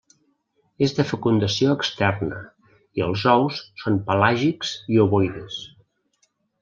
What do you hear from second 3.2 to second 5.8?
ous són pelàgics i ovoides.